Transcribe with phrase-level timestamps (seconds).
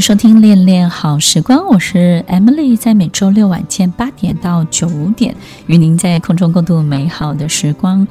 [0.00, 5.36] 收听《恋恋好时光》，我是 Emily，在每周六晚间八点到九点，
[5.66, 8.08] 与您在空中共度美好的时光。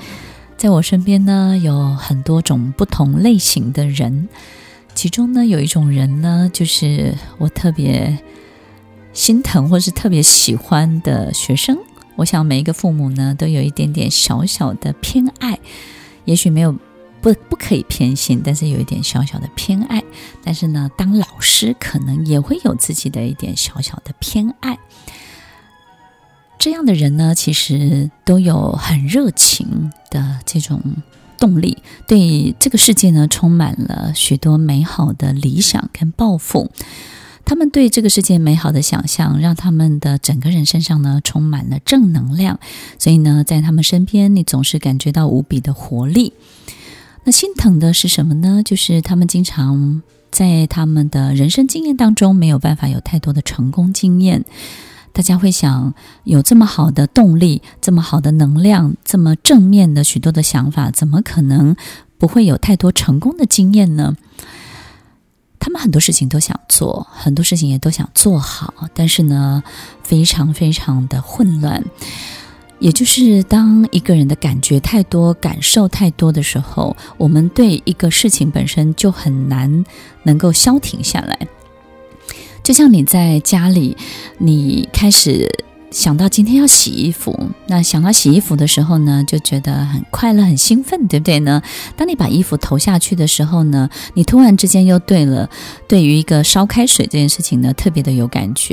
[0.55, 4.29] 在我身边呢，有很多种不同类型的人，
[4.93, 8.19] 其中呢，有一种人呢，就是我特别
[9.11, 11.75] 心疼或是特别喜欢的学生。
[12.17, 15.57] 我想每一个父母呢，都有一点点小小的偏爱，
[16.25, 16.75] 也许没有。
[17.21, 20.03] 不，不可以偏心，但是有一点小小的偏爱。
[20.43, 24.77] 但是呢，当老师可能也会有自己的一点小小的偏爱。
[26.57, 30.81] 这样的人呢，其实都有很热情的这种
[31.37, 36.69] 动力，对这个世界呢，充满了许多美好的理想跟抱负。
[37.45, 42.59] 他们对这个世界美好的想象，让他们的整个人身上呢，充满了正能量。
[42.99, 46.33] 所以呢，在他们身边，你总是感觉到无比的活力。
[47.31, 48.61] 心疼的是什么呢？
[48.63, 54.45] 就是他们经常在他们的人生经验当中没有办法有太多的成功经验。
[55.11, 61.75] 大家会想，有这么好的动力、这么好的能量、这么正面的许多的想法，怎么可能
[62.17, 64.15] 不会有太多成功的经验呢？
[65.59, 69.61] 他们很多事情都想做，很多事情也都想做好，但是呢，
[70.03, 71.83] 非常非常的混乱。
[72.79, 79.85] 也就是当一个人的感觉太多、感受太多的时候，我们对一个事情本身就很难
[80.23, 81.47] 能够消停下来。
[82.63, 83.95] 就像你在家里，
[84.37, 85.65] 你开始。
[85.91, 91.63] 想到今天要洗衣服，那想到洗衣服的时候呢，就觉得很快乐、很兴奋，对不对呢？
[91.97, 95.49] 当你把衣服投下去的时候呢，你突然之间又对了，
[95.87, 98.71] 对于一个烧开水这件事情呢，特别的有感觉，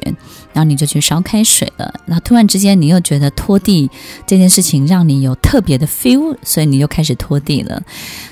[0.52, 1.90] 然后你就去烧开水了。
[2.04, 3.90] 那突然之间你又觉得拖地
[4.26, 7.82] 这件事情让你有特别的 feel，所以你又开始拖地了。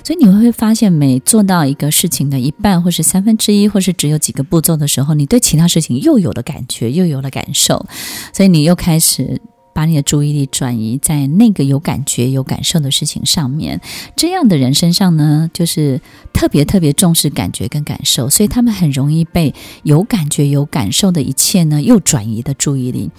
[0.04, 7.86] 所以你会发现，每做到一个事情的一半，或是三分之一，或是只有几个步骤的时候，你对其他事情又有了感觉，又有了感受，
[8.34, 8.73] 所以你又。
[8.74, 9.40] 开始
[9.74, 13.80] 把你的注意力转移在那个有感觉、有感受的事情上面。
[14.14, 16.00] 这样的人身上呢，就是
[16.32, 19.52] 特别特别重视感觉跟感受，所以他们很容易被
[19.82, 23.10] 有感觉、有感受的一切呢，又转移的注意力。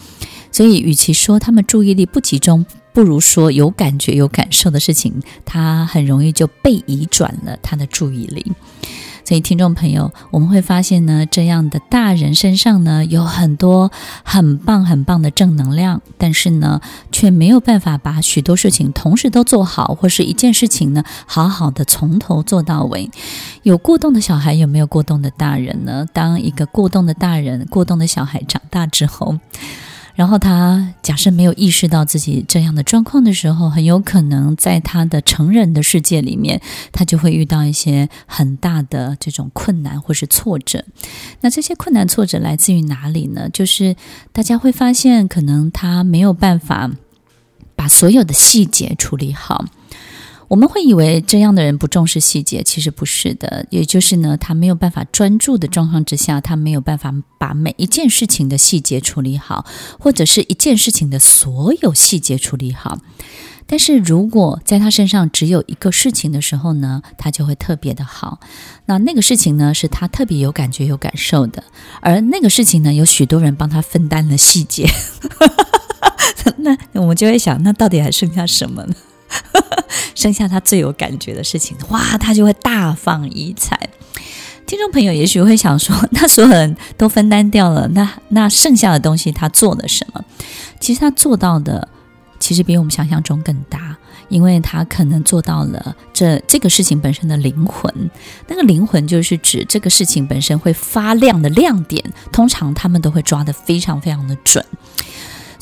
[0.51, 8.53] 所以，与其说他们注意力不集中，不如说有感觉、有感受的事情，他很容易就被移转了他的注意力。
[9.25, 13.91] 所以，听众朋友，我们会发现呢，这样的大人身上呢，有很多
[14.23, 16.79] 很棒、很棒的正能量，但是呢，
[17.11, 23.09] 却没有办法把许多事情同时都做好，或是一件事情呢，好好的从头做到尾。
[23.63, 26.05] 有过动的小孩，有没有过动的大人呢？
[26.13, 29.39] 当一个过动的大人、过动的小孩长大之后，
[30.15, 36.61] 然后他假设没有意识到自己这样的状况的时候，很有可能在他的成人的世界里面，
[36.91, 40.83] 他就会遇到一些很大的这种困难或是挫折。
[41.41, 43.49] 那这些困难挫折来自于哪里呢？
[43.49, 43.95] 就是
[44.31, 46.89] 大家会发现，可能他没有办法
[47.75, 49.65] 把所有的细节处理好。
[50.47, 53.65] 我们会以为这样的人不重视细节，其实不是的。
[53.69, 59.65] 也就是呢，他没有办法专注的状况之下，他没有办法把每一件事情的细节处理好，
[59.99, 62.99] 或者是一件事情的所有细节处理好。
[63.67, 68.39] 但是如果在他身上只有一个事情的时候呢，他就会特别的好。
[68.85, 71.63] 那那个事情呢，是他特别有感觉、有感受的，
[71.99, 74.87] 而那个事情呢，有许多人帮他分担了细节。
[76.57, 78.93] 那我们就会想，那到底还剩下什么呢？
[80.15, 83.89] 剩下他最有感觉的事情，哇，他就会大放异彩。
[84.65, 90.23] 听众朋友也许会想说，那所有人都分担掉了，那那剩下的东西他做了什么？
[90.79, 91.87] 其实他做到的，
[92.39, 93.95] 其实比我们想象中更大，
[94.27, 98.09] 因为他可能做到了这这个事情本身的灵魂。
[98.47, 104.65] 那个灵魂就是指这个事情本身会发亮的亮点，通常他们都会抓得非常非常的准。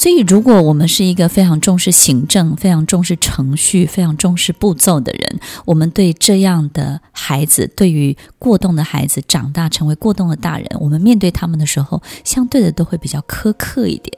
[0.03, 14.17] 所以，如果我们是一个非常重视行政、非常重视程序、非常重视步骤的人，我们对这样的孩子，对于过动的孩子长大成为过动的大人，我们面对他们的时候，相对的都会比较苛刻一点。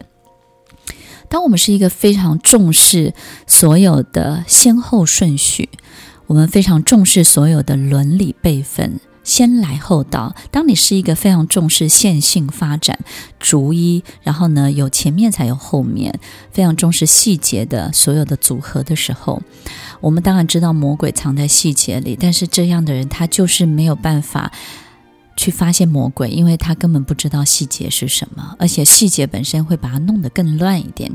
[1.29, 3.13] 当我们是一个非常重视
[3.45, 5.69] 所有的先后顺序，
[6.25, 8.99] 我们非常重视所有的伦理辈分。
[9.25, 10.33] 先来后到。
[10.50, 12.98] 当你是一个非常重视线性发展、
[13.38, 16.18] 逐一，然后呢，有前面才有后面，
[16.51, 19.42] 非常重视细节的所有的组合的时候，
[20.00, 24.51] 我们当然知道魔鬼藏在细节里，但是这样的人他就是没有办法
[25.36, 31.12] 去发现魔鬼，因为他根本不知道细节是什么，而且细节本身会把它弄得更乱一点。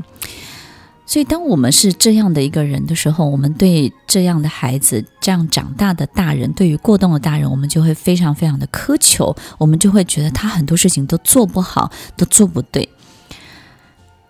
[1.11, 12.87] 所以，当我们是这样的一个人的时候，我们对这样的孩子、这样长大的大人，对于过动的大人，我们就会非常非常的苛求，我们就会觉得他很多事情都做不好，都做不对。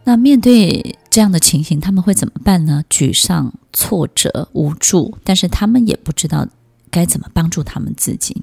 [0.06, 2.84] 那面对这样的情形，他们会怎么办呢？
[2.90, 6.48] 沮丧、挫折、无助，但是他们也不知道
[6.90, 8.42] 该怎么帮助他们自己。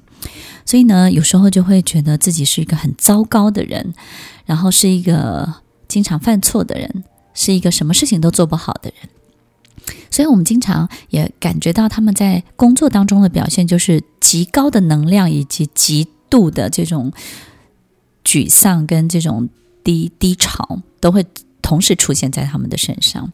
[0.65, 3.93] 所以呢，有时候就会觉得自己是一个很糟糕的人，
[4.45, 5.55] 然后是一个
[5.89, 7.03] 经常犯错的人。
[7.39, 17.13] 是一个什么事情都做不好的人，所以我们经常也感觉到他们在工作当中的表现就是极高的能量以及极度的这种
[18.25, 19.47] 沮丧跟这种
[19.85, 21.25] 低低潮都会
[21.61, 23.31] 同时出现在他们的身上。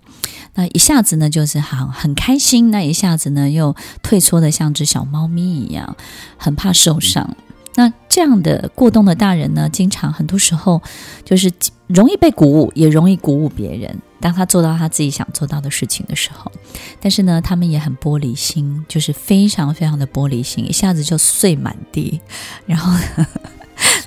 [0.54, 5.98] 那一下子呢，就是很很开心；那一下子呢，又退缩的像只小猫咪一样，
[6.38, 7.36] 很怕受伤。
[7.75, 10.81] 那这样的过冬的大人呢，经常很多时候
[11.24, 11.51] 就是
[11.88, 13.95] 容易被鼓舞，也容易鼓舞别人。
[14.19, 16.51] 当他做到他自己想做到的事情的时候，
[17.00, 22.19] 但是呢，他们也很玻璃心，就是非常非常的玻璃心，一下子就碎满地，
[22.66, 22.98] 然后。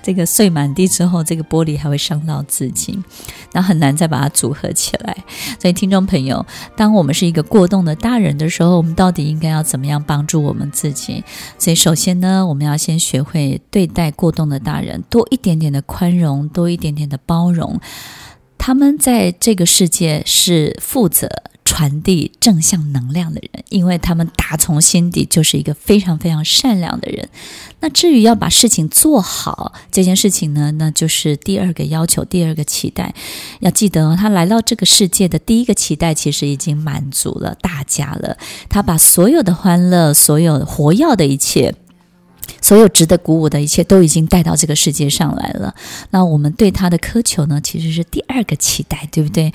[0.08, 2.98] 这个碎满地之后，这个玻璃还会伤到自己，
[3.52, 5.14] 那很难再把它组合起来。
[5.60, 11.22] 所以，听众朋友，当我们是一个过动的大人的时候，我们到底应该要怎么样帮助我们自己？
[11.58, 17.78] 所以，首先呢，我们要先学会对待过动的大人，多一点点的宽容，多一点点的包容。
[18.56, 21.28] 他们在这个世界是负责。
[21.64, 27.28] 传递正向能量的人，因为他们打从心底就是一个非常非常善良的人。
[27.80, 33.14] 那至于要把事情做好这件事情呢，那就是第二个要求，第二个期待。
[33.60, 38.36] 要记得，他来到这个世界的第一个期待其实已经满足了大家了。
[38.68, 41.72] 他把所有的欢乐、所有活跃的一切、
[42.60, 45.74] 所有值得鼓舞的一切都已经带到这个世界上来了。
[46.10, 49.52] 那我们对他的苛求呢，其实是第二个期待，对不对？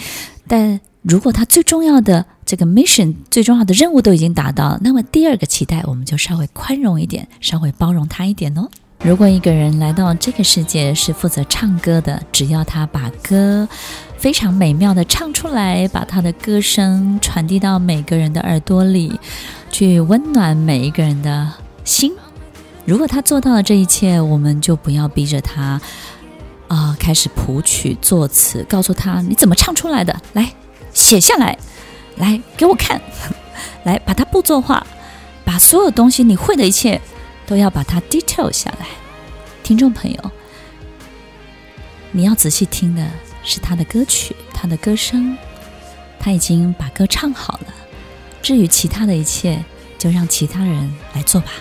[0.47, 8.69] 但如果他最重要的这个 mission 最重要的任务都已经达到了，那么第二个期待我们就稍微宽容一点，稍微包容他一点哦。
[9.03, 13.67] 如果一个人来到这个世界是负责唱歌的，只要他把歌
[14.19, 19.19] 非常美妙的唱出来，把他的歌声传递到每个人的耳朵里，
[19.71, 21.51] 去温暖每一个人的
[21.83, 22.13] 心。
[22.85, 25.81] 如果他做到了这一切，我们就不要逼着他
[26.67, 30.47] 啊、开始谱曲作词，告诉他你怎么唱出来的，来。
[30.93, 31.57] 写下来，
[32.17, 33.01] 来给我看，
[33.83, 34.85] 来把它步骤化，
[35.43, 36.99] 把所有东西你会的一切
[37.45, 38.87] 都要把它 detail 下来。
[39.63, 40.31] 听众朋友，
[42.11, 43.05] 你要仔细听的
[43.43, 45.37] 是他的歌曲，他的歌声，
[46.19, 47.73] 他已经把歌唱好了。
[48.41, 49.63] 至于其他的一切，
[49.97, 51.51] 就让其他人来做吧。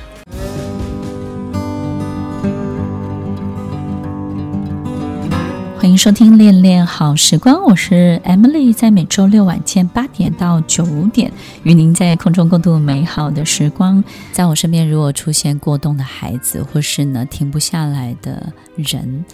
[5.82, 11.32] 欢迎收听《恋恋好时光》，我是 Emily，在每周六晚间八点到九点，
[11.64, 14.04] 与您在空中共度美好的时光。
[14.30, 19.24] 在我身边，如果出现过动的孩子，或是呢停不下来的人，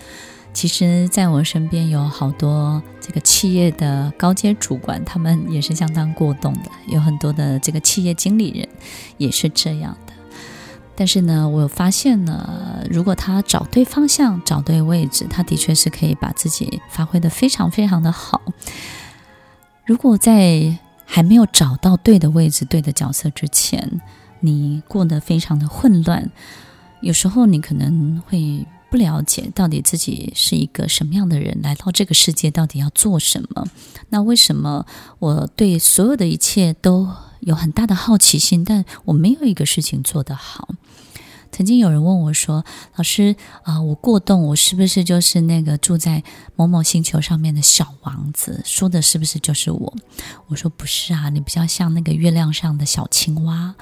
[0.54, 8.66] 其实在我身边有好多这个企业的高阶主管，他们也是相当过动的，有很多的这个企业经理人
[9.18, 9.94] 也是这样。
[10.98, 18.42] 但是呢，我发现呢，如果他找对方向、找对位置，他的确是可以把自己发挥得非常非常的好。
[19.86, 20.76] 如果在
[21.06, 24.00] 还没有找到对的位置、对的角色之前，
[24.40, 26.28] 你过得非常的混乱，
[27.00, 33.64] 有时候你可能会不了解到底自己是一个什么样的人，来到这个世界到底要做什么？
[34.08, 34.84] 那为什么
[35.20, 37.08] 我对所有的一切都
[37.40, 40.68] 有很大的好奇心，但我没有一个事情做得好？
[41.58, 43.34] 曾经有人问我说：“老师
[43.64, 46.22] 啊、我过动，我是不是就是那个住在
[46.54, 48.62] 某某星球上面的小王子？
[48.64, 49.92] 说的是不是就是我？”
[50.46, 53.74] 我说：“不是啊，你比较像那个月亮上的小青蛙。”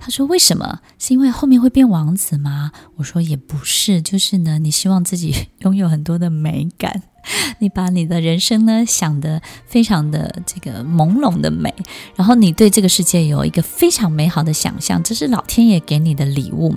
[0.00, 0.80] 他说：“为什么？
[0.98, 7.02] 是因为后面会变王子吗？”我说：“也不是，就是呢，你希望自己 拥有很多的美感。”
[7.58, 11.72] 你把你的人生呢想得非常的这个朦胧的美，
[12.16, 16.74] 然后你对这个世界有一个非常美好的想象，这是老天爷给你的礼物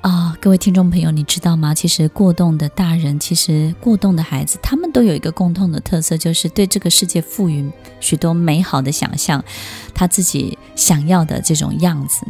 [0.00, 0.34] 啊！
[0.40, 1.74] 各位听众朋友，你知道吗？
[1.74, 9.44] 其实过动的大人，其实过动的孩子，他们都有一个共同的特色，就是对这个世界赋予许多美好的想象，
[9.94, 12.26] 他自己想要的这种样子。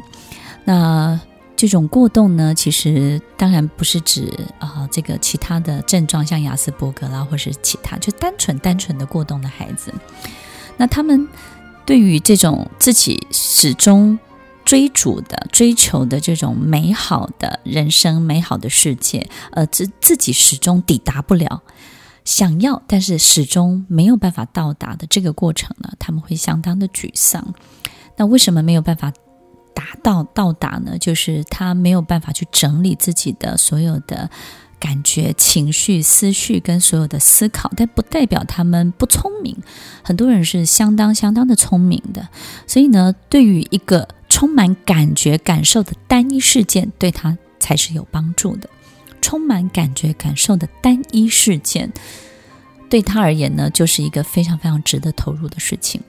[0.64, 1.20] 那。
[1.61, 9.93] 这种过动呢，其实当然不是指啊、这个其他的症状，像亚斯伯格啦，或是其他，就单纯单纯的过动的孩子。
[10.79, 11.29] 那他们
[11.85, 14.19] 对于这种自己始终
[14.64, 21.61] 追逐的、追求的这种美好的人生、美好的世界，呃，自自己始终抵达不了，
[22.25, 27.52] 想要但是始终没有办法到达的这个过程呢，他们会相当的沮丧。
[28.17, 29.12] 那为什么没有办法？
[29.80, 34.28] 达到到达呢，就是他没有办法去整理自己的所有的
[34.78, 39.56] 感觉、情绪、思绪跟所有的思考，但不代表他们不聪明。
[40.02, 42.28] 很多人是相当相当的聪明的，
[42.66, 48.68] 所以呢，对于一个充满感觉、感受的单一事件，对他才是有帮助的。
[49.22, 51.90] 充满感觉、感受的单一事件，
[52.90, 56.02] 对他而言呢，就是一个非常非常值得投入的事情。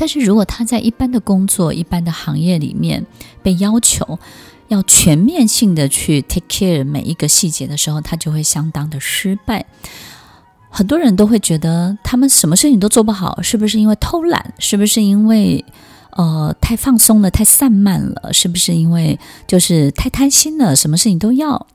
[0.00, 3.04] 但是如果他在一般的工作、一般的行业里面
[3.42, 4.18] 被要求
[4.68, 9.66] 要全面性的去 take care 每一个细节的时候，他就会相当的失败。
[10.70, 14.54] 很多人都会觉得他们什么事情都做不好，是不是因为偷懒？
[14.58, 15.62] 是不是因为
[16.12, 18.32] 呃太放松了、太散漫了？
[18.32, 21.66] 是不是因为就是太贪心了，什么事情都要？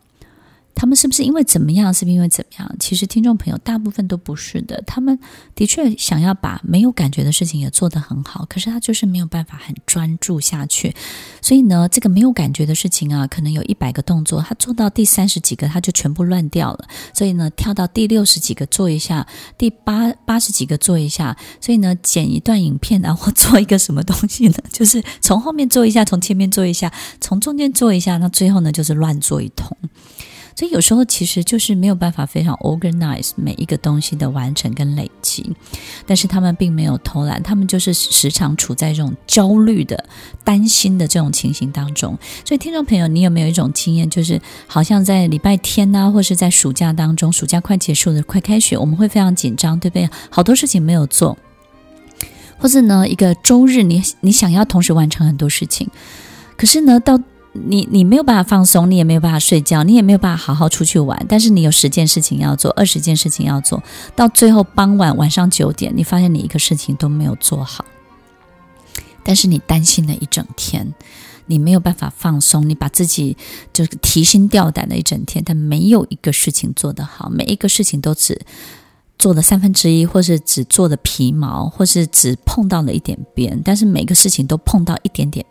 [0.75, 1.93] 他们是不是因为怎么样？
[1.93, 2.75] 是不是因为怎么样？
[2.79, 4.83] 其实听众朋友大部分都不是的。
[4.85, 5.17] 他们
[5.55, 10.93] 的确想要把没有感觉的事情也做得很好，可是他就是没有办法很专注下去。
[11.41, 16.87] 所以呢，这个没有感觉的事情啊，可能有一百个动作，他做到第三十几个他就全部乱掉了。
[17.13, 19.25] 所以呢，跳到第六十几个做一下，
[19.57, 21.35] 第八八十几个做一下。
[21.61, 24.57] 所以呢，剪一段影片然后做一个什么东西呢？
[24.71, 26.91] 就是从后面做一下，从前面做一下，
[27.21, 29.75] 从中间做一下，那最后呢，就是乱做一通。
[30.55, 35.53] 所以有时候其实就是没有办法非常 organize 每一个东西的完成跟累积，
[36.07, 40.01] 但是他们并没有偷懒，他们就是时常处在这种焦虑的、
[40.45, 42.17] 担心的这种情形当中。
[42.45, 50.09] 所以听众朋友，你有没有一种经验，就是好像在礼拜天呐、啊，或是在暑假当中，暑假快结束了，快开学，我们会非常紧张，对不对？
[50.29, 51.37] 好多事情没有做，
[52.57, 55.89] 或是呢，一个周日你你想要同时完成很多事情，
[56.55, 57.19] 可是呢，到
[57.67, 61.25] 你你没有办法放松，你也没有办法睡觉，你也没有办法好好出去玩。
[61.29, 63.81] 但是你有十件事情要做，二十件事情要做，
[64.15, 67.85] 到最后傍晚晚上九点，你发现你一个事情都没有做好。
[69.23, 70.93] 但是你担心了一整天，
[71.47, 73.35] 你没有办法放松，你把自己
[73.73, 78.39] 就是提心吊胆的一整天，但没有一个事情做得好，每一个事情都只
[79.17, 85.43] 做了三分之一，或是只做的皮毛，或是只碰到了一点边，但是每个事情都碰到一点点。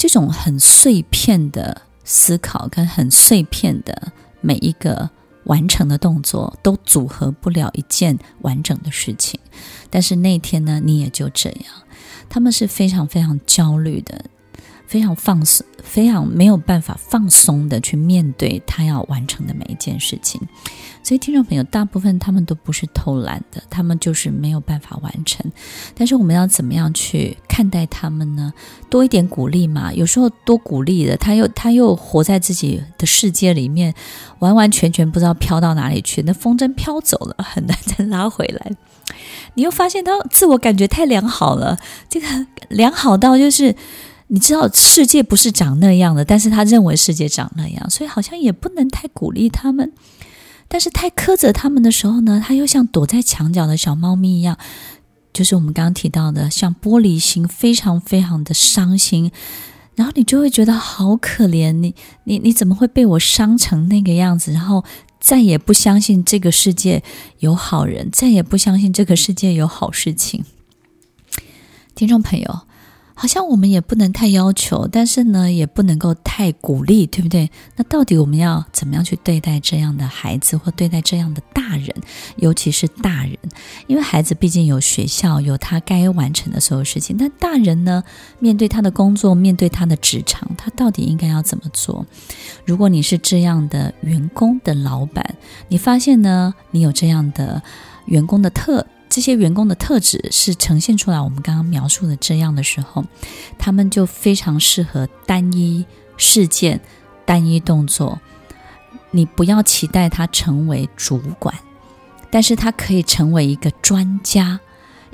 [0.00, 5.10] 这种很碎片的思考跟很碎片的每一个
[5.44, 9.38] 完成的动作，都组合不了一件完整的事情。
[9.90, 11.66] 但是那天呢，你也就这样。
[12.30, 14.24] 他们是非常非常焦虑的。
[14.90, 20.40] 非常放松，非常没有办法放松的去面对他要完成的每一件事情，
[21.00, 25.48] 所以听众朋友，大部分他们都不是偷懒的，他们就是没有办法完成。
[25.94, 28.52] 但是我们要怎么样去看待他们呢？
[28.88, 33.94] 多一点鼓励嘛，有时候多鼓励的，他又他又活在自己的世界里面，
[34.40, 38.72] 完完全全不知道飘到哪里去，那风筝飘走了，很难再拉回来。
[39.54, 41.78] 你又发现他自我感觉太良好了，
[42.08, 42.26] 这个
[42.70, 43.76] 良好到就是。
[44.32, 49.92] 你知道世界不是长那样的，但是他认为世界长那样，所以好像也不能太鼓励他们，
[50.68, 54.56] 但是太苛责他们的时候呢，他又像躲在墙角的小猫咪一样，
[55.32, 59.32] 就是我们刚刚提到的，像玻璃心，非常非常的伤心，
[59.96, 64.52] 然后你就会觉得好可怜，你你你怎么会被我伤成那个样子？
[64.52, 64.84] 然后
[65.18, 67.02] 再也不相信这个世界
[67.40, 70.44] 有好人，再也不相信这个世界有好事情，
[71.96, 72.60] 听众朋友。
[73.20, 77.50] 好像我们也不能太要求，但是呢，也不能够太鼓励，对不对？
[77.76, 81.94] 那到底我们要怎么样去对待这样的孩子，或对待这样的大人，
[82.36, 83.36] 尤其是大人？
[83.88, 87.14] 因为孩子毕竟有学校，有他该完成的所有事情。
[87.18, 88.02] 但大人呢，
[88.38, 92.06] 面对他的工作，面对他的职场，他到底应该要怎么做？
[92.64, 95.36] 如果你是这样的员工的老板，
[95.68, 97.62] 你发现呢，你有这样的
[98.06, 98.86] 员工的特。
[99.10, 103.04] 这些员工的特质是呈现出来，我们刚刚描述的这样的时候，
[103.58, 105.84] 他们就非常适合单一
[106.16, 106.80] 事件、
[107.26, 108.20] 单一动作。
[109.10, 111.52] 你不要期待他成为主管，
[112.30, 114.60] 但是他可以成为一个专家，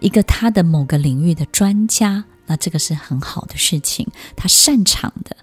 [0.00, 2.24] 一个他的某个领域的专家。
[2.44, 5.34] 那这个是很好的事情，他擅长的。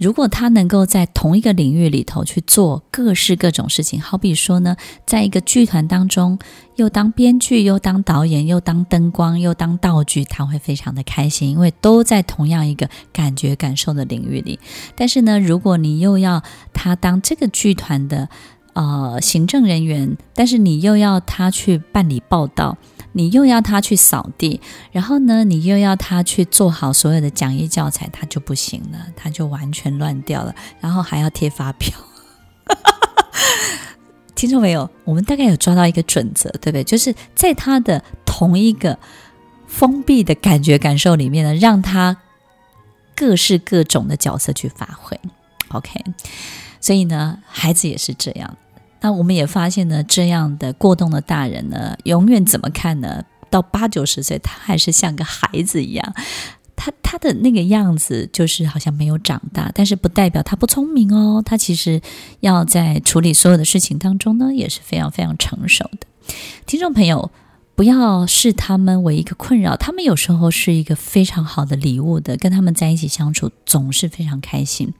[0.00, 6.38] 如果他能够在同一个领域里头去做各式各种事情，好比说呢，在一个剧团当中，
[6.76, 14.58] 又当编剧，又当导演，又当灯光，又当道具，他会非常的开心，因为都在同样一个感觉感受的领域里。
[14.96, 16.42] 但是呢，如果你又要
[16.72, 18.30] 他当这个剧团的
[18.72, 22.78] 呃行政人员，但是你又要他去办理报道。
[23.12, 24.60] 你又要他去扫地，
[24.92, 31.98] 然后呢，你又要他去做好所有的讲义教材，他就不行了，他就完全乱掉了，然后还要贴发票。
[34.34, 34.88] 听众没有？
[35.04, 36.84] 我们大概有抓到一个准则，对不对？
[36.84, 38.98] 就是在他的同一个
[39.66, 42.16] 封闭的感觉感受里面呢，让他
[43.14, 45.20] 各式各种的角色去发挥。
[45.68, 46.02] OK，
[46.80, 48.56] 所以呢，孩子也是这样。
[49.00, 53.24] 那我们也发现呢，这样的过动的大人呢，永远怎么看呢？
[53.48, 56.14] 到八九十岁，他还是像个孩子一样，
[56.76, 61.42] 他他的那个样子就是好像没有长大，但是不代表他不聪明哦。
[61.44, 62.00] 他其实
[62.40, 66.06] 要在处理所有的事情当中呢，也是非常非常成熟的。
[66.64, 67.32] 听众朋友，
[67.74, 74.94] 不要视他们为一个困扰，他们有时候是一个非常好的礼物的，跟他们在一起相处总是非常开心。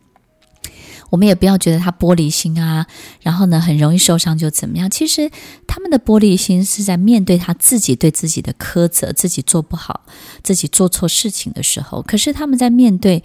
[1.10, 2.86] 我们也不要觉得他玻璃心啊，
[3.20, 4.88] 然后呢，很容易受伤就怎么样？
[4.88, 5.30] 其实
[5.66, 10.02] 他们的玻璃心是在面对他自己对自己的苛责，自己做不好，
[10.42, 12.00] 自己做错事情的时候。
[12.02, 13.22] 可是他们在面对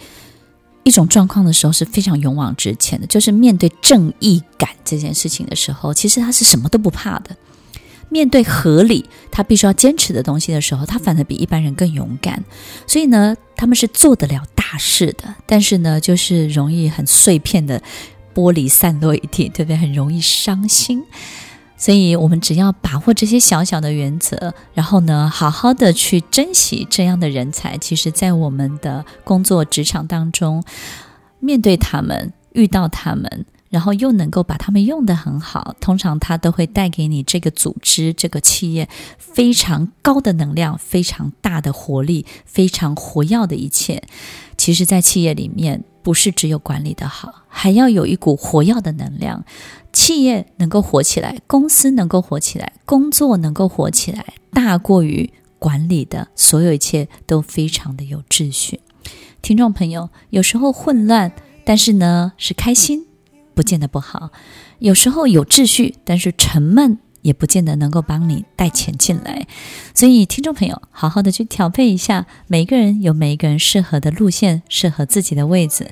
[0.83, 7.35] 一种状况的时候是非常勇往直前的，就是面对正义感这件事情的时候，其实他是什么都不怕的。
[8.15, 12.41] 面对合理，他必须要坚持的东西的时候，他反而比一般人更勇敢。
[12.87, 17.81] 所以呢，他们是做得了大事的，但是呢，就是容易很碎片的
[18.33, 19.75] 玻璃散落一地，对不对？
[19.75, 21.03] 很容易伤心。
[21.75, 27.77] 所以我们只要把握这些小小的原则，然后呢，好好的去珍惜这样的人才。
[27.77, 30.63] 其实，在我们的工作职场当中，
[31.41, 33.45] 面对他们，遇到他们。
[33.75, 44.01] 然后又能够把他们用得很好，通常他都会带给你这个组织、这个企业非常高的能量、非常大的活力、非常活跃的一切。
[44.55, 49.43] 其实，在企业里面，不是只有管理的好，还要有一股活跃的能量。
[49.91, 58.79] 企业能够活起来，公司能够活起来，工作能够活起来，大过于管理的所有一切都非常的有秩序。
[59.41, 61.33] 听众朋友，有时候混乱，
[61.65, 63.07] 但是呢，是开心。
[63.55, 64.31] 不见得不好，
[64.79, 69.47] 有时候有秩序，但是沉闷也不见得能够帮你带钱进来。
[69.95, 75.87] 所以，听众朋友，好好的去调配一下，每一个人有每一个人适合的路线，适合自己的位置。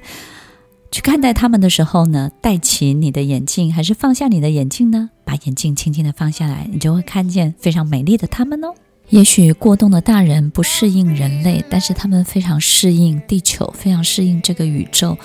[0.91, 5.09] 去看待他们的时候呢，戴起你的眼镜，还是放下你的眼镜呢？
[5.25, 8.75] 把眼镜轻轻的放下来，你就会看见非常美丽的他们哦。
[9.09, 15.17] 也许过动的大人不适应人类，但是他们非常适应地球，非常适应这个宇宙。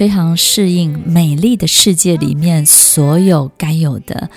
[0.00, 4.30] 非常适应美丽的世界里面所有该有的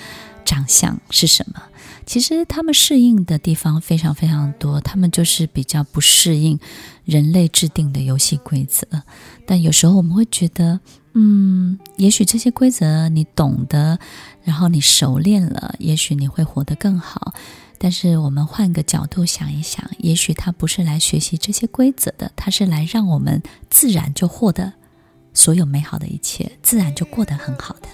[0.44, 1.62] 长相是什么？
[2.04, 6.60] 其实他们适应的地方非常非常多，他们就是比较不适应
[7.06, 8.86] 人类制定的游戏规则。
[9.46, 10.80] 但有时候我们会觉得，
[11.14, 13.98] 嗯，也许这些规则你懂得，
[14.42, 17.32] 然后你熟练了，也许你会活得更好。
[17.78, 24.74] 但是我们换个角度想一想，也许他不是来学习这些规则的，他是来让我们自然就获得。
[25.34, 27.88] 所有美好的一切，自然就过得很好的。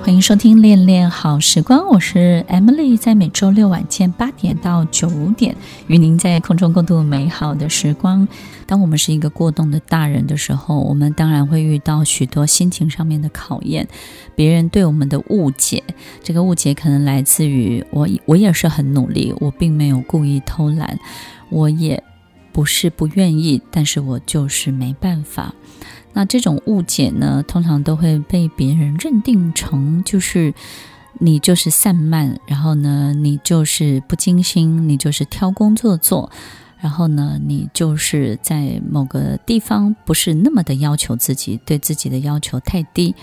[0.00, 5.54] 欢迎收听《恋恋好时光》，我是 Emily，在每周六晚间八点到九点，
[5.86, 8.26] 与您在空中共度美好的时光。
[8.66, 13.86] 当我们是一个过动的大人的时候，我们当然会遇到许多心情上面的考验，
[14.34, 15.82] 别人对我们的误解。
[16.22, 20.98] 这个误解可能来自于我，我也是很努力，我并没有故意偷懒。
[21.52, 22.02] 我也
[22.50, 25.54] 不是不愿意，但是我就是没办法。
[26.14, 30.52] 那这种误解呢，通常都会被别人认定成就是
[31.18, 36.30] 你就是散漫，然后呢，你就是不精心，你就是挑工作做，
[36.80, 43.14] 然后呢，你就是在某个地方不是那么的要求自己，对自己的要求太低。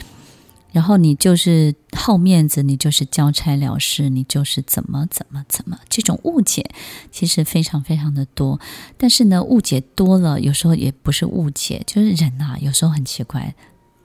[0.72, 6.70] 然后你就是好面子，你就是交差了事，你就是怎么怎么怎么，这种误解
[7.12, 8.60] 其实非常非常的多。
[8.98, 13.54] 但是呢，误解多了，有时候也不是误解，就是人啊，有时候很奇怪。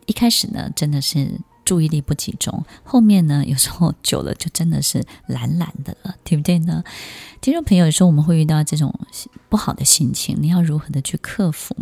[0.07, 6.85] 一开始呢，真的是注意力不集中，后面呢，有时候久了就真的是懒懒的了，对不对呢？
[7.41, 8.93] 听众朋友，有时候我们会遇到这种
[9.49, 11.77] 不好的心情，你要如何的去克服？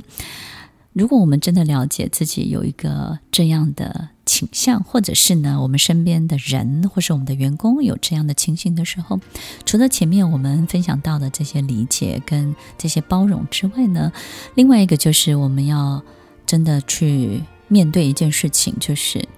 [0.93, 9.21] 如果我们真的了解自己有一个这样的倾向，或者是呢，我们身边的人或是我们的员工有这样的情形的时候，
[9.67, 14.11] 除了前面我们分享到的这些理解跟这些包容之外呢，
[14.55, 16.03] 另外一个就是我们要
[16.47, 19.29] 真的去面对一件事情，就是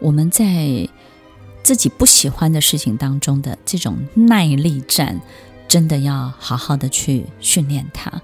[0.00, 0.86] 我们在
[1.62, 5.18] 自己不喜欢的事情当中的这种耐力战，
[5.66, 8.20] 真的要好好的去训练它。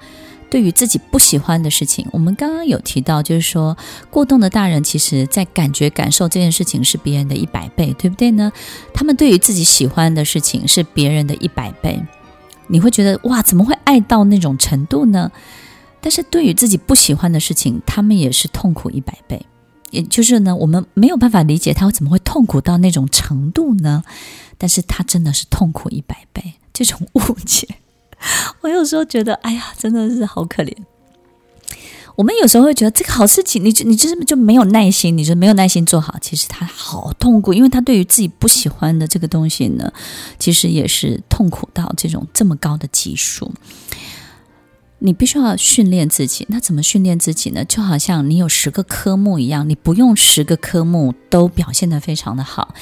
[0.51, 3.77] 对于自己不喜欢的事情，我们刚刚有提到，就是说
[4.11, 8.51] 过动的大人，其实在感觉感受这件事情是别人的一百倍，对不对呢？
[8.95, 12.03] 他们对于自己喜欢的事情是别人的一百倍，
[12.67, 15.31] 你会觉得哇，怎么会爱到那种程度呢？
[16.01, 19.45] 但是对于自己不喜欢的事情，他们也是痛苦一百倍。
[19.91, 24.03] 也就是呢，我们没有办法理解他怎么会痛苦到那种程度呢？
[24.59, 27.67] 但是他真的是痛苦一百倍，这种误解。
[28.63, 30.75] 我有时候觉得，哎呀，真的是好可怜。
[32.17, 36.17] 我们有时候会觉得这个好事情，你就你就是就没有耐心，你就没有耐心做好。
[36.21, 39.93] 其实他好痛苦，因为他对于自己不喜欢的这个东西呢，
[40.37, 43.53] 其实也是痛苦到这种这么高的级数。
[44.99, 47.65] 你必须要训练自己，那怎么训练自己呢？
[47.65, 52.75] 就好像你有十个科目一样，你不用十个科目都表现得非常的好。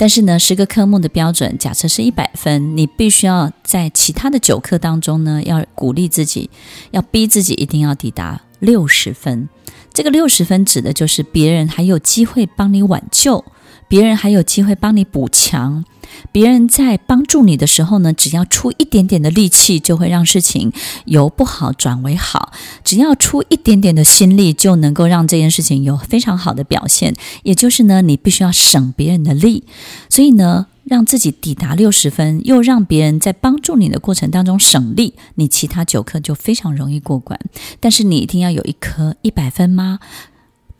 [0.00, 6.48] 但是呢，十个科目的标准假设是一百分，你必须要在其他的九科当中呢，要鼓励自己，
[6.90, 9.46] 要逼自己一定要抵达六十分。
[9.92, 13.44] 这个六十分指的就是别人还有机会帮你挽救，
[13.88, 15.84] 别人还有机会帮你补强。
[16.32, 20.72] 别人在帮助你的时候呢，只要出一点点的力气，就会让事情
[21.06, 22.52] 由不好转为好；
[22.84, 27.14] 只要出一点点的心力，就能够让这件事情有非常好的表现。
[27.42, 29.64] 也就是呢，你必须要省别人的力，
[30.08, 37.38] 所以呢，让自己抵达六十分，又让别人在帮助你的过程当中省力，你其他九科就非常容易过关。
[37.80, 39.98] 但是你一定要有一科一百分吗？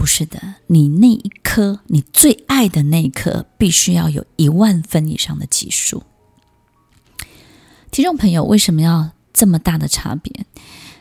[0.01, 6.05] 不是的，你那一颗，你最爱的那一颗，必须要有一万分以上的级数。
[7.91, 10.47] 听众朋友，为什么要这么大的差别？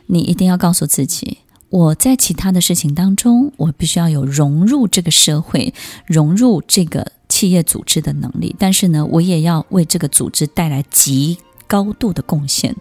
[0.08, 1.38] 你一定要告诉自己，
[1.70, 5.74] 我在其他的事情当中，我必须要有融入这个社会、
[6.06, 8.54] 融入这个企业组织的能力。
[8.60, 12.76] 但是呢，我也要为这个组织带来极高度的贡献，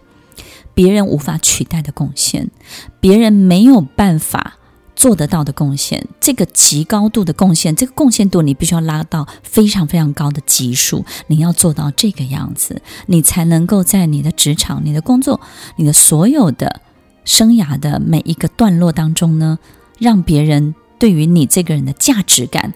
[0.73, 2.51] 别人无法取代的贡献，
[2.99, 4.57] 别人没有办法。
[4.99, 15.39] 做得到的贡献，这个极高度的贡献，这个贡献度你必须要拉到非常非常高的级数，你要做到这个样子，你才能够在你的职场、你的工作、
[15.77, 16.81] 你的所有的
[17.23, 19.57] 生涯的每一个段落当中呢，
[19.99, 22.73] 让别人对于你这个人的价值感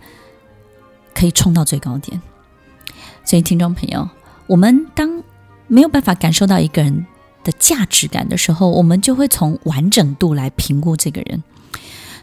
[1.14, 2.22] 可以冲到最高点。
[3.26, 4.10] 所以，听众朋友，
[4.48, 5.22] 我们当
[5.68, 7.06] 没有办法感受到一个人
[7.44, 11.44] 的价值感的时候，我们就会从完整度来评估这个人。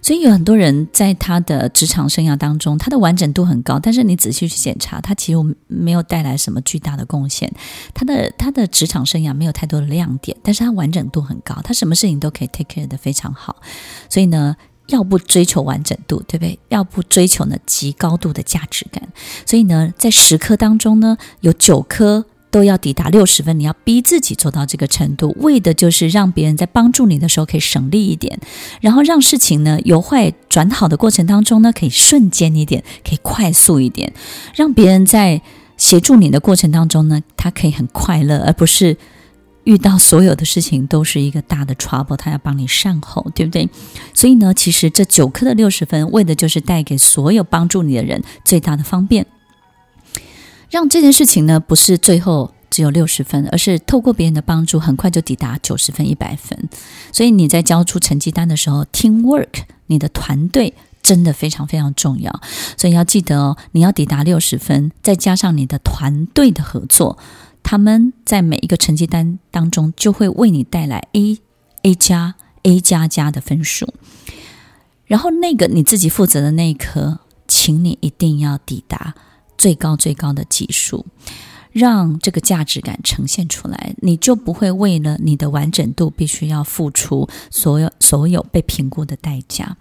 [0.03, 7.53] 所以有很多人在他的职场生涯当中，他的完整度很高，但是你仔细去检查，他其实没有带来什么巨大的贡献。
[7.95, 13.57] 他的他的职场生涯没有太多的亮点，但是他完整度很高，他什么事情都可以 take care 的非常好。
[14.09, 16.59] 所以呢，要不追求完整度，对不对？
[16.69, 19.07] 要不追求呢极高度的价值感。
[19.45, 22.25] 所以呢，在十科当中呢，有九科。
[22.51, 28.39] 都要抵达六十分，你要逼自己做到这个程度，为的就是让别人在帮助你的时候可以省力一点，
[28.81, 34.13] 然后让事情呢由坏转好的过程当中呢可以瞬间一点，可以快速一点，
[34.55, 35.41] 让别人在
[35.77, 38.97] 协助你的过程当中呢，他可以很快乐，而不是
[39.65, 43.69] 遇到所有的事情都是一个大的 trouble，他要帮你善后，对不对？
[44.13, 49.25] 所以呢，其实这九科的六十分，为的就是带给所有帮助你的人最大的方便。
[50.71, 56.69] 让这件事情呢，不是最后只有六十分，而是透过别人的帮助，很快就抵达九十分、一百分。
[57.13, 62.41] 所以你在交出成绩单的时候，teamwork，你的团队真的非常非常重要。
[62.77, 67.19] 所以要记得哦，你要抵达六十分，再加上你的团队的合作，
[67.65, 71.39] 他们在每一个成绩单当中就会为你带来 A、
[71.83, 73.93] A 加、A 加加的分数。
[75.07, 79.15] 然后那个你自己负责的那一科，请你一定要抵达。
[79.61, 81.05] 最高最高的级数，
[81.71, 89.77] 让这个价值感呈现出来，你就不会为了你的完整度必须要付出所有所有被评估的代价。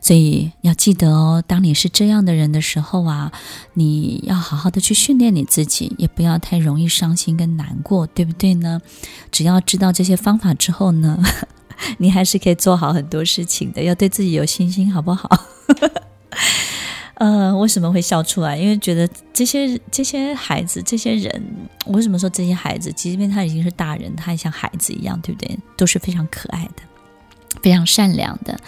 [0.00, 3.30] 所以要记得哦，当你是这样的人的时候啊，
[3.74, 8.82] 你要好好的去训练你自己，也不要太容易伤心跟难过，对不对呢？
[9.30, 11.22] 只要知道这些方法之后呢，
[11.98, 13.84] 你还是可以做好很多事情的。
[13.84, 15.30] 要对自己有信心，好不好？
[17.20, 18.56] 呃，为什么会笑出来？
[18.56, 21.44] 因为觉得这些这些孩子，这些人，
[21.88, 22.90] 为什么说这些孩子？
[22.90, 25.58] 即便他已经是大人，他也像孩子一样，对不对？
[25.76, 26.82] 都是非常可爱的，
[27.60, 28.58] 非常善良的。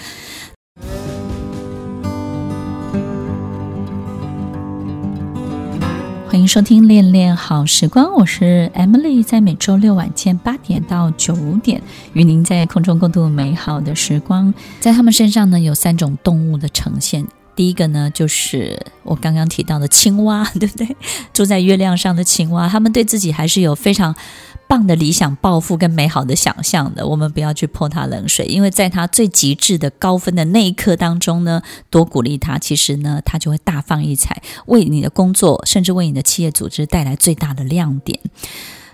[6.28, 11.80] 欢迎收听《恋恋好时光》，我是 Emily，在每周六晚间八点到九点，
[12.12, 14.52] 与您在空中共度美好的时光。
[14.78, 17.26] 在他们身上呢，有三种动物的呈现。
[17.54, 20.96] 第一个呢，就是我刚刚提到的青蛙， 对不对？
[21.32, 24.14] 住在月亮上的青蛙，他们对自己还是有非常
[24.66, 38.18] 棒的理想抱负跟美好的想象的，我们不要去泼他冷水，因为在他最极致的高分的那一刻当中呢，多鼓励他，其实呢，他就会大放异彩，为你的工作，甚至为你的企业组织带来最大的亮点。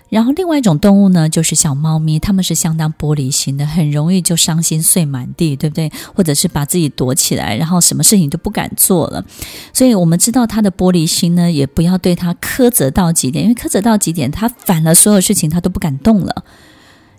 [0.09, 5.91] 然后，另外一种动物呢，就是小猫咪，它们是相当玻璃心的，很容易就伤心碎满地，对不对？
[6.15, 9.23] 或者是把自己躲起来，然后什么事情都不敢做了。
[9.71, 16.43] 所以，我们知道它的玻璃心呢，也不要对它苛责到极点，因为苛责到极点，它反了所有事情，它都不敢动了。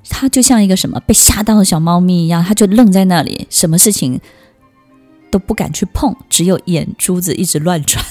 [0.09, 4.21] 它就像一个什么被吓到的小猫咪一样，它就愣在那里，什么事情
[5.31, 8.05] 都不敢去碰，只有眼珠子一直乱转。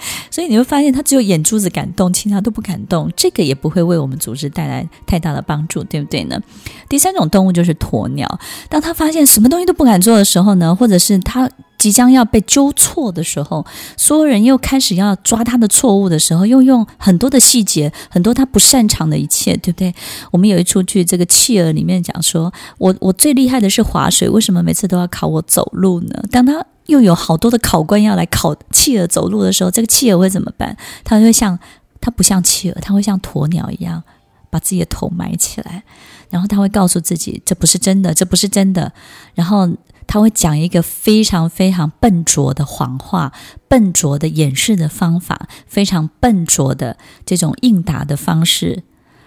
[0.30, 3.10] 所以你会发现，它只有眼珠子敢动，其他都不敢动。
[3.16, 6.40] 这个也不会为我们组织带来太大的帮助，对不对呢？
[6.88, 8.38] 第三种动物就是鸵鸟。
[8.68, 13.64] 当他发现什么东西都不敢做的时候呢，或者是他即将要被纠错的时候，
[13.96, 19.94] 所有人又开始要抓他的错误的时候，又用很多的细节，很多他不擅长的一切，对不对？
[20.32, 26.22] 我们有一出剧，这个企鹅里面讲说，我我最厉害的是划水，为什么每次都要考我走路呢？
[26.30, 30.76] 当他又有好多的考官要来考企鹅走路的时候，这个企鹅会怎么办？
[31.04, 31.58] 它会像，
[32.00, 34.02] 它不像企鹅，它会像鸵鸟一样，
[34.50, 35.84] 把自己的头埋起来，
[36.30, 38.90] 然后他会告诉自己这不是真的，这不是真的。
[39.34, 39.68] 然后
[40.08, 43.32] 他会讲一个非常非常笨拙的谎话，
[43.68, 48.82] 笨拙的掩饰的方法，非常笨拙的这种应答的方式，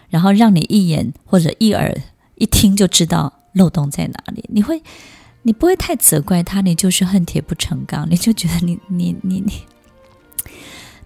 [0.09, 1.95] 然后让你一眼或者一耳
[2.35, 4.43] 一听就知道漏洞在哪里。
[4.49, 4.83] 你会。
[5.43, 9.63] 你不会太责怪他，你就是恨铁不成钢，你就觉得你你你你，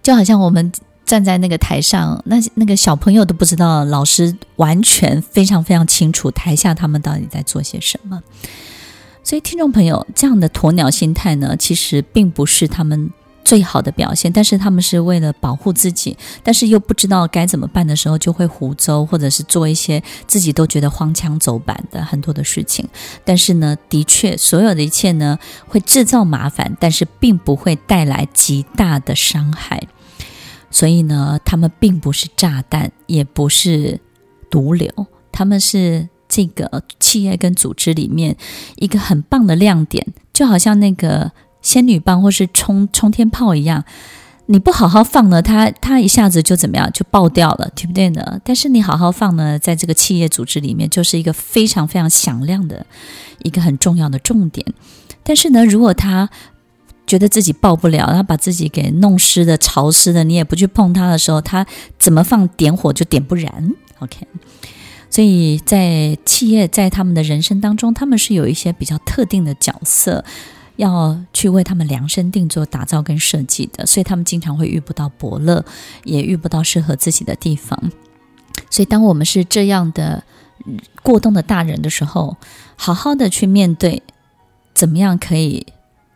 [0.02, 0.70] 就好像我们
[1.06, 8.22] 站在那个台上，那那个小朋友都不知道，老师完全非常非常清楚台下他们到底在做些什么。
[9.26, 13.10] 所以，听众朋友，这样的鸵鸟心态呢，其实并不是他们。
[13.44, 22.88] 最好的表现，但是他们是为了保护自己，但是又不知道该怎么办的时候，就会胡诌，或者是做一些自己都觉得荒腔走板的很多的事情。
[23.24, 29.80] 但是呢，的确，所有的一切呢，会制造麻烦，但是并不会带来极大的伤害。
[30.68, 34.00] 所以呢，他们并不是炸弹，也不是
[34.50, 34.90] 毒瘤，
[35.30, 38.36] 他们是这个企业跟组织里面
[38.76, 41.32] 一个很棒的亮点，就好像那个。
[41.62, 43.84] 仙女棒或是冲冲天炮一样，
[44.46, 48.40] 你不好好放呢，它它一下子就怎么样就爆掉了，对不对呢？
[48.44, 52.86] 但是你好好放呢，在这个企业组织里面，就是一个非常非常响亮的
[53.42, 54.64] 一个很重要的重点。
[55.24, 56.30] 但是呢，如果他
[57.04, 61.66] 觉得自己爆不了，他把自己给弄湿的、潮湿的，你也不去碰它的时候，他
[61.98, 63.72] 怎么放点火就点不燃。
[63.98, 64.24] OK，
[65.16, 70.22] 所以在企业在他们的人生当中，他们是有一些比较特定的角色。
[70.76, 75.64] 要去为他们量身定做、打造跟设计的，所以他们经常会遇不到伯乐，
[76.04, 77.90] 也遇不到适合自己的地方。
[78.68, 80.22] 所以，当我们是这样的
[81.02, 82.36] 过动的大人的时候，
[82.76, 84.02] 好好的去面对，
[84.74, 85.66] 怎么样可以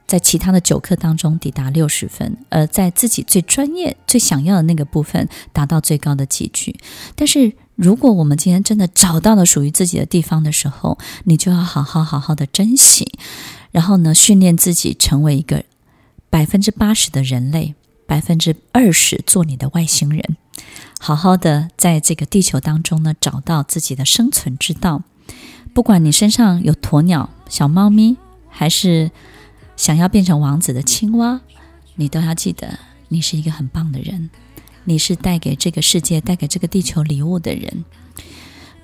[0.06, 6.78] 在其他的九课当中抵达六十分，而在自己最专业、最想要的那个部分达到最高的级距。
[7.14, 13.10] 但是，如果我们今天真的找到了属于自己的地方的时候，你就要好好好好的珍惜。
[13.70, 15.64] 然后呢，训练自己成为一个
[16.28, 17.74] 百分之八十的人类，
[18.06, 20.36] 百分之二十做你的外星人，
[20.98, 25.02] 好好的在这个地球当中呢，找到自己的生存之道。
[25.72, 28.18] 不管你身上有鸵鸟、小猫咪，
[28.50, 29.10] 还是
[29.74, 31.40] 想要变成王子的青蛙，
[31.94, 34.28] 你都要记得，你是一个很棒的人，
[34.84, 37.84] 你是带给这个世界、带给这个地球礼物的人。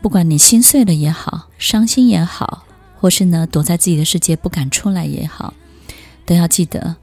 [0.01, 2.65] 不管你心碎了也好，伤心也好。
[2.99, 5.53] 或是呢，躲在自己的世界不敢出来也好，
[6.25, 6.97] 都要记得，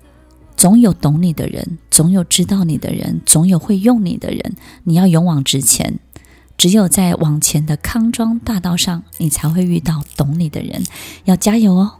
[0.58, 4.56] 总有懂你的人，总有知道你的人，总有会用你的人。
[4.86, 5.99] 你要勇往直前，
[6.58, 10.84] 只有在往前的康庄大道上，你才会遇到懂你的人。
[11.25, 11.99] 要加油哦！